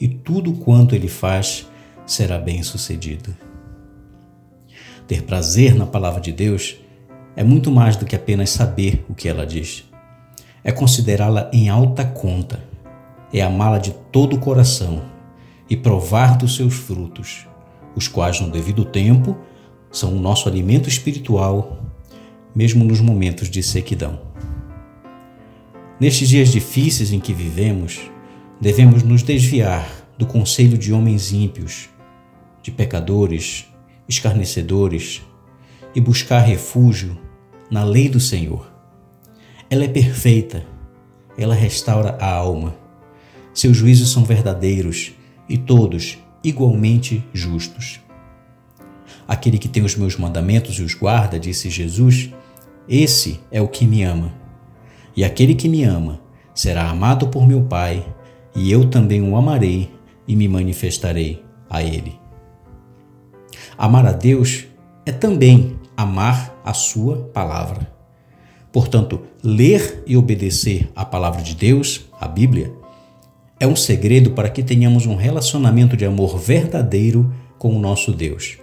e 0.00 0.08
tudo 0.08 0.52
quanto 0.52 0.94
ele 0.94 1.08
faz 1.08 1.66
será 2.06 2.38
bem 2.38 2.62
sucedido. 2.62 3.34
Ter 5.06 5.22
prazer 5.22 5.74
na 5.74 5.86
palavra 5.86 6.20
de 6.20 6.32
Deus 6.32 6.76
é 7.34 7.42
muito 7.42 7.70
mais 7.70 7.96
do 7.96 8.04
que 8.04 8.16
apenas 8.16 8.50
saber 8.50 9.04
o 9.08 9.14
que 9.14 9.28
ela 9.28 9.46
diz. 9.46 9.84
É 10.62 10.72
considerá-la 10.72 11.50
em 11.52 11.68
alta 11.68 12.04
conta, 12.04 12.62
é 13.32 13.40
amá-la 13.40 13.78
de 13.78 13.92
todo 14.12 14.36
o 14.36 14.38
coração 14.38 15.02
e 15.70 15.76
provar 15.76 16.36
dos 16.36 16.56
seus 16.56 16.74
frutos, 16.74 17.46
os 17.94 18.08
quais, 18.08 18.40
no 18.40 18.50
devido 18.50 18.84
tempo, 18.84 19.36
são 19.90 20.14
o 20.14 20.20
nosso 20.20 20.48
alimento 20.48 20.88
espiritual, 20.88 21.78
mesmo 22.54 22.84
nos 22.84 23.00
momentos 23.00 23.48
de 23.48 23.62
sequidão. 23.62 24.20
Nestes 26.00 26.28
dias 26.28 26.50
difíceis 26.50 27.12
em 27.12 27.20
que 27.20 27.32
vivemos, 27.32 28.00
devemos 28.60 29.02
nos 29.02 29.22
desviar 29.22 29.88
do 30.16 30.26
conselho 30.26 30.76
de 30.76 30.92
homens 30.92 31.32
ímpios, 31.32 31.88
de 32.62 32.70
pecadores, 32.70 33.66
escarnecedores 34.08 35.22
e 35.94 36.00
buscar 36.00 36.40
refúgio 36.40 37.16
na 37.70 37.84
lei 37.84 38.08
do 38.08 38.18
Senhor. 38.18 38.70
Ela 39.70 39.84
é 39.84 39.88
perfeita, 39.88 40.66
ela 41.36 41.54
restaura 41.54 42.16
a 42.20 42.30
alma. 42.30 42.74
Seus 43.54 43.76
juízos 43.76 44.10
são 44.10 44.24
verdadeiros 44.24 45.12
e 45.48 45.56
todos 45.56 46.18
igualmente 46.42 47.24
justos. 47.32 48.00
Aquele 49.26 49.58
que 49.58 49.68
tem 49.68 49.84
os 49.84 49.94
meus 49.94 50.16
mandamentos 50.16 50.76
e 50.78 50.82
os 50.82 50.94
guarda, 50.94 51.38
disse 51.38 51.68
Jesus, 51.68 52.30
esse 52.88 53.40
é 53.50 53.60
o 53.60 53.68
que 53.68 53.86
me 53.86 54.02
ama. 54.02 54.32
E 55.14 55.22
aquele 55.22 55.54
que 55.54 55.68
me 55.68 55.84
ama 55.84 56.20
será 56.54 56.88
amado 56.88 57.28
por 57.28 57.46
meu 57.46 57.62
Pai, 57.62 58.04
e 58.58 58.72
eu 58.72 58.90
também 58.90 59.22
o 59.22 59.36
amarei 59.36 59.88
e 60.26 60.34
me 60.34 60.48
manifestarei 60.48 61.44
a 61.70 61.80
ele. 61.80 62.18
Amar 63.76 64.04
a 64.04 64.12
Deus 64.12 64.66
é 65.06 65.12
também 65.12 65.78
amar 65.96 66.60
a 66.64 66.74
Sua 66.74 67.18
palavra. 67.32 67.90
Portanto, 68.72 69.22
ler 69.44 70.02
e 70.06 70.16
obedecer 70.16 70.90
a 70.94 71.04
palavra 71.04 71.40
de 71.40 71.54
Deus, 71.54 72.08
a 72.20 72.26
Bíblia, 72.26 72.72
é 73.60 73.66
um 73.66 73.76
segredo 73.76 74.32
para 74.32 74.50
que 74.50 74.62
tenhamos 74.62 75.06
um 75.06 75.14
relacionamento 75.14 75.96
de 75.96 76.04
amor 76.04 76.36
verdadeiro 76.36 77.32
com 77.58 77.74
o 77.76 77.78
nosso 77.78 78.12
Deus. 78.12 78.58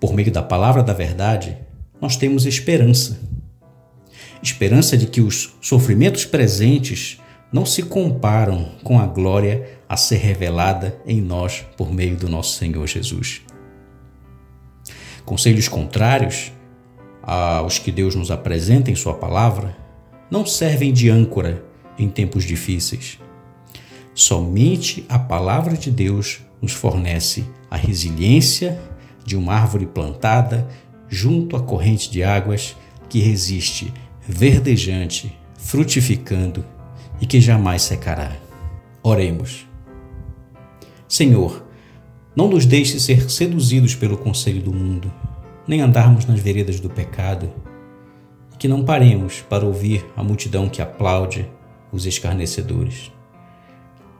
Por 0.00 0.12
meio 0.12 0.32
da 0.32 0.42
palavra 0.42 0.82
da 0.82 0.92
verdade, 0.92 1.56
nós 2.00 2.16
temos 2.16 2.46
esperança 2.46 3.20
esperança 4.42 4.96
de 4.96 5.06
que 5.06 5.20
os 5.20 5.54
sofrimentos 5.60 6.24
presentes 6.24 7.21
não 7.52 7.66
se 7.66 7.82
comparam 7.82 8.70
com 8.82 8.98
a 8.98 9.06
glória 9.06 9.78
a 9.88 9.96
ser 9.96 10.16
revelada 10.16 10.98
em 11.06 11.20
nós 11.20 11.66
por 11.76 11.92
meio 11.92 12.16
do 12.16 12.28
nosso 12.28 12.56
Senhor 12.56 12.86
Jesus. 12.86 13.42
Conselhos 15.24 15.68
contrários 15.68 16.50
aos 17.22 17.78
que 17.78 17.92
Deus 17.92 18.14
nos 18.14 18.30
apresenta 18.30 18.90
em 18.90 18.96
Sua 18.96 19.14
palavra 19.14 19.76
não 20.30 20.46
servem 20.46 20.92
de 20.92 21.10
âncora 21.10 21.62
em 21.98 22.08
tempos 22.08 22.44
difíceis. 22.44 23.18
Somente 24.14 25.04
a 25.08 25.18
palavra 25.18 25.76
de 25.76 25.90
Deus 25.90 26.40
nos 26.60 26.72
fornece 26.72 27.44
a 27.70 27.76
resiliência 27.76 28.80
de 29.24 29.36
uma 29.36 29.54
árvore 29.54 29.86
plantada 29.86 30.66
junto 31.08 31.54
à 31.56 31.62
corrente 31.62 32.10
de 32.10 32.22
águas 32.24 32.74
que 33.08 33.20
resiste 33.20 33.92
verdejante, 34.26 35.36
frutificando 35.58 36.64
e 37.22 37.26
que 37.26 37.40
jamais 37.40 37.82
secará. 37.82 38.36
Oremos. 39.02 39.66
Senhor, 41.08 41.64
não 42.36 42.48
nos 42.48 42.66
deixe 42.66 42.98
ser 42.98 43.30
seduzidos 43.30 43.94
pelo 43.94 44.18
conselho 44.18 44.60
do 44.60 44.72
mundo, 44.72 45.10
nem 45.66 45.80
andarmos 45.80 46.26
nas 46.26 46.40
veredas 46.40 46.80
do 46.80 46.90
pecado, 46.90 47.50
e 48.52 48.56
que 48.56 48.68
não 48.68 48.84
paremos 48.84 49.40
para 49.48 49.64
ouvir 49.64 50.04
a 50.16 50.22
multidão 50.22 50.68
que 50.68 50.82
aplaude 50.82 51.48
os 51.92 52.04
escarnecedores. 52.04 53.12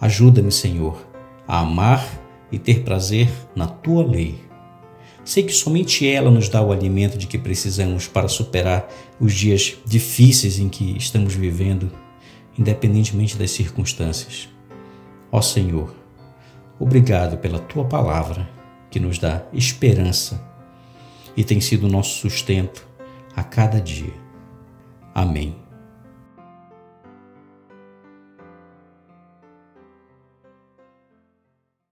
Ajuda-me, 0.00 0.50
Senhor, 0.52 1.08
a 1.46 1.60
amar 1.60 2.06
e 2.52 2.58
ter 2.58 2.82
prazer 2.82 3.30
na 3.54 3.66
tua 3.66 4.04
lei 4.04 4.48
Sei 5.28 5.42
que 5.42 5.52
somente 5.52 6.08
ela 6.08 6.30
nos 6.30 6.48
dá 6.48 6.62
o 6.62 6.72
alimento 6.72 7.18
de 7.18 7.26
que 7.26 7.36
precisamos 7.36 8.08
para 8.08 8.28
superar 8.28 8.88
os 9.20 9.34
dias 9.34 9.76
difíceis 9.84 10.58
em 10.58 10.70
que 10.70 10.96
estamos 10.96 11.34
vivendo, 11.34 11.92
independentemente 12.58 13.36
das 13.36 13.50
circunstâncias. 13.50 14.48
Ó 15.30 15.40
Senhor, 15.40 15.94
obrigado 16.78 17.38
pela 17.38 17.58
tua 17.58 17.84
palavra 17.84 18.48
que 18.90 18.98
nos 18.98 19.18
dá 19.18 19.42
esperança 19.52 20.42
e 21.36 21.44
tem 21.44 21.60
sido 21.60 21.88
nosso 21.88 22.18
sustento 22.18 22.86
a 23.36 23.44
cada 23.44 23.80
dia. 23.80 24.14
Amém. 25.14 25.67